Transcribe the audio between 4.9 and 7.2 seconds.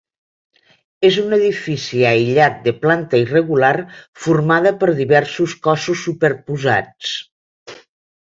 diversos cossos superposats.